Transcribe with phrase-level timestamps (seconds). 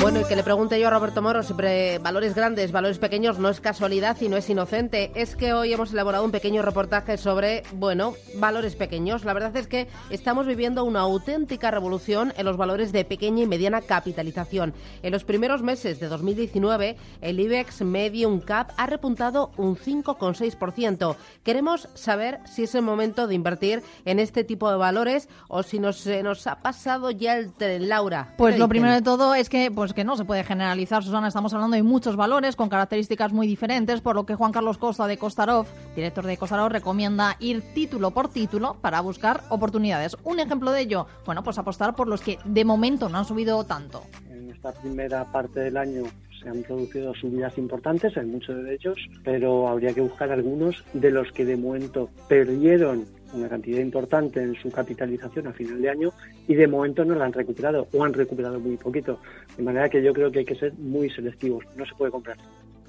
[0.00, 3.50] Bueno, y que le pregunte yo a Roberto Moro sobre valores grandes, valores pequeños, no
[3.50, 5.12] es casualidad y no es inocente.
[5.14, 9.24] Es que hoy hemos elaborado un pequeño reportaje sobre, bueno, valores pequeños.
[9.24, 13.46] La verdad es que estamos viviendo una auténtica revolución en los valores de pequeña y
[13.46, 14.72] mediana capitalización.
[15.02, 21.14] En los primeros meses de 2019, el IBEX Medium Cap ha repuntado un 5,6%.
[21.44, 25.78] Queremos saber si es el momento de invertir en este tipo de valores o si
[25.78, 28.34] nos, se nos ha pasado ya el tren, Laura.
[28.38, 31.28] Pues lo primero de todo es que, pues que no se puede generalizar, Susana.
[31.28, 35.06] Estamos hablando de muchos valores con características muy diferentes, por lo que Juan Carlos Costa
[35.06, 40.16] de Costarov, director de Costarov, recomienda ir título por título para buscar oportunidades.
[40.24, 43.62] Un ejemplo de ello, bueno, pues apostar por los que de momento no han subido
[43.64, 44.02] tanto.
[44.30, 46.04] En esta primera parte del año
[46.42, 51.10] se han producido subidas importantes en muchos de ellos, pero habría que buscar algunos de
[51.10, 56.10] los que de momento perdieron una cantidad importante en su capitalización a final de año
[56.46, 59.18] y de momento no la han recuperado o han recuperado muy poquito.
[59.56, 62.36] De manera que yo creo que hay que ser muy selectivos, no se puede comprar.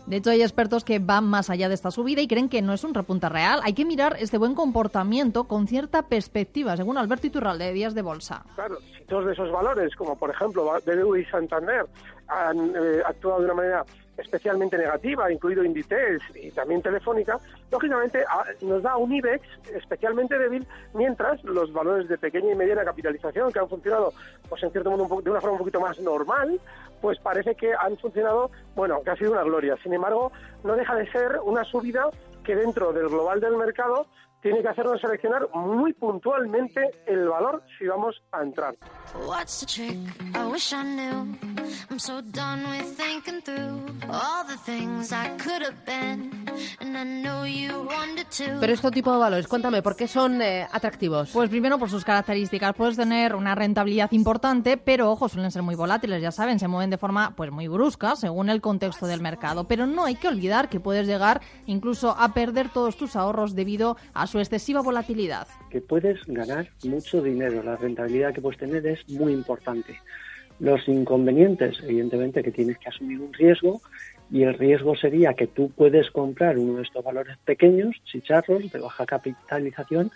[0.05, 2.73] De hecho, hay expertos que van más allá de esta subida y creen que no
[2.73, 3.59] es un repunte real.
[3.63, 8.01] Hay que mirar este buen comportamiento con cierta perspectiva, según Alberto Iturralde de Días de
[8.01, 8.43] Bolsa.
[8.55, 11.85] Claro, si todos esos valores, como por ejemplo BBV y Santander,
[12.27, 13.85] han eh, actuado de una manera
[14.17, 17.39] especialmente negativa, incluido Inditex y también Telefónica,
[17.71, 18.23] lógicamente
[18.61, 19.41] nos da un IBEX
[19.73, 24.13] especialmente débil, mientras los valores de pequeña y mediana capitalización que han funcionado,
[24.47, 26.59] pues en cierto modo un de una forma un poquito más normal,
[27.01, 29.75] pues parece que han funcionado, bueno, que ha sido una gloria.
[29.81, 30.31] Sin embargo,
[30.63, 32.09] no deja de ser una subida
[32.43, 34.07] que dentro del global del mercado
[34.41, 38.75] tiene que hacernos seleccionar muy puntualmente el valor si vamos a entrar.
[48.59, 51.31] Pero este tipo de valores, cuéntame, ¿por qué son eh, atractivos?
[51.31, 52.73] Pues primero por sus características.
[52.75, 56.89] Puedes tener una rentabilidad importante, pero ojo, suelen ser muy volátiles, ya saben, se mueven
[56.89, 59.67] de forma pues muy brusca según el contexto del mercado.
[59.67, 63.97] Pero no hay que olvidar que puedes llegar incluso a perder todos tus ahorros debido
[64.13, 65.47] a su excesiva volatilidad.
[65.69, 69.99] Que puedes ganar mucho dinero, la rentabilidad que puedes tener es muy importante.
[70.61, 73.81] Los inconvenientes, evidentemente, que tienes que asumir un riesgo
[74.29, 78.79] y el riesgo sería que tú puedes comprar uno de estos valores pequeños, chicharros, de
[78.79, 80.11] baja capitalización,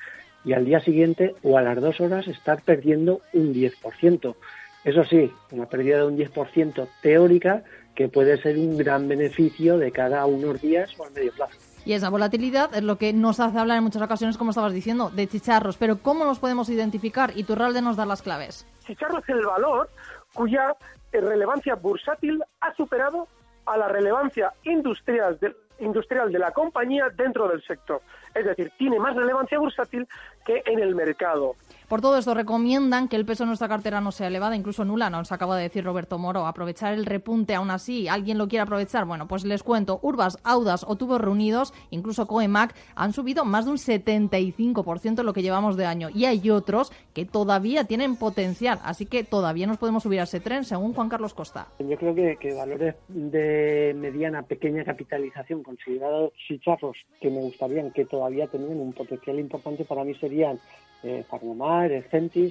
[0.46, 4.36] y al día siguiente o a las dos horas estar perdiendo un 10%.
[4.84, 7.64] Eso sí, una pérdida de un 10% teórica
[7.96, 11.58] que puede ser un gran beneficio de cada unos días o a medio plazo.
[11.86, 15.10] Y esa volatilidad es lo que nos hace hablar en muchas ocasiones, como estabas diciendo,
[15.10, 15.78] de chicharros.
[15.78, 17.32] Pero ¿cómo los podemos identificar?
[17.36, 18.68] Y Turralde nos da las claves.
[18.86, 19.90] Chicharro es el valor
[20.36, 20.76] cuya
[21.12, 23.28] relevancia bursátil ha superado
[23.66, 28.02] a la relevancia industrial de, industrial de la compañía dentro del sector.
[28.34, 30.08] Es decir, tiene más relevancia bursátil
[30.46, 31.56] que en el mercado.
[31.88, 35.10] Por todo esto recomiendan que el peso de nuestra cartera no sea elevada, incluso nula,
[35.10, 36.48] nos acaba de decir Roberto Moro.
[36.48, 39.06] Aprovechar el repunte aún así, ¿alguien lo quiere aprovechar?
[39.06, 43.72] Bueno, pues les cuento, Urbas, Audas o Tubos Reunidos, incluso Coemac, han subido más de
[43.72, 46.10] un 75% lo que llevamos de año.
[46.10, 50.40] Y hay otros que todavía tienen potencial, así que todavía nos podemos subir a ese
[50.40, 51.68] tren, según Juan Carlos Costa.
[51.80, 58.48] Yo creo que, valores de mediana, pequeña capitalización, considerados chicharros, que me gustarían que todavía
[58.48, 60.60] tenían un potencial importante, para mí serían
[61.04, 61.24] eh,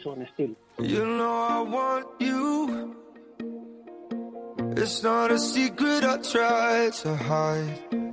[0.07, 0.55] O Nestil.
[0.81, 2.95] You know I want you.
[4.77, 8.04] It's not a secret I try to hide.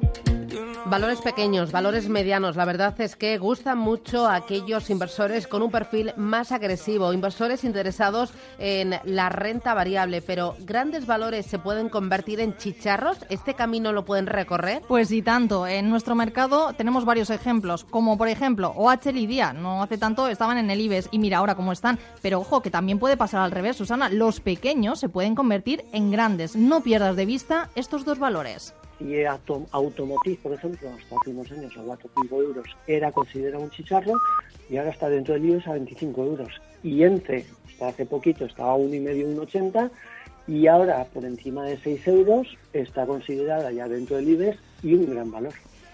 [0.92, 2.58] Valores pequeños, valores medianos.
[2.58, 7.64] La verdad es que gustan mucho a aquellos inversores con un perfil más agresivo, inversores
[7.64, 10.22] interesados en la renta variable.
[10.22, 13.20] Pero grandes valores se pueden convertir en chicharros.
[13.30, 14.82] ¿Este camino lo pueden recorrer?
[14.86, 15.66] Pues sí, tanto.
[15.66, 19.54] En nuestro mercado tenemos varios ejemplos, como por ejemplo OHL y Día.
[19.54, 22.00] No hace tanto estaban en el IBEX y mira ahora cómo están.
[22.22, 24.10] Pero ojo, que también puede pasar al revés, Susana.
[24.10, 26.58] Los pequeños se pueden convertir en grandes.
[26.58, 31.74] No pierdas de vista estos dos valores y Automotive, por ejemplo, hasta hace unos años
[31.78, 34.14] a 4 euros era considerado un chicharro
[34.70, 36.62] y ahora está dentro del IBEX a 25 euros.
[36.84, 39.92] Y ENCE, hasta hace poquito estaba a 1,5, 1,80
[40.48, 45.10] y ahora por encima de 6 euros está considerada ya dentro del IBEX y un
[45.10, 45.54] gran valor.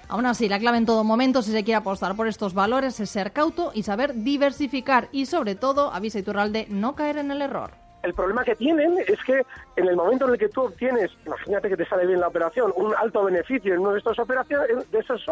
[0.09, 3.09] Aún así, la clave en todo momento, si se quiere apostar por estos valores, es
[3.09, 7.86] ser cauto y saber diversificar y, sobre todo, avisa Iturralde, no caer en el error.
[8.03, 9.41] El problema que tienen es que
[9.75, 12.71] en el momento en el que tú obtienes, imagínate que te sale bien la operación,
[12.75, 15.25] un alto beneficio en una de, estas operaciones, de, esos,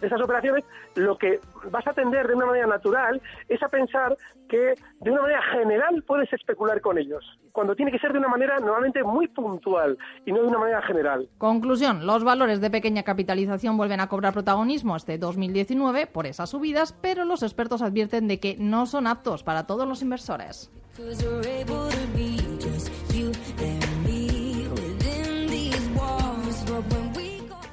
[0.00, 0.64] de esas operaciones,
[0.94, 1.40] lo que
[1.70, 4.16] vas a tender de una manera natural es a pensar
[4.48, 8.28] que de una manera general puedes especular con ellos, cuando tiene que ser de una
[8.28, 9.96] manera normalmente muy puntual
[10.26, 11.28] y no de una manera general.
[11.38, 16.92] Conclusión, los valores de pequeña capitalización vuelven a cobrar protagonismo este 2019 por esas subidas,
[16.92, 20.70] pero los expertos advierten de que no son aptos para todos los inversores.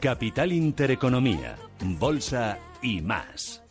[0.09, 1.56] Capital Intereconomía,
[2.00, 3.61] Bolsa y más.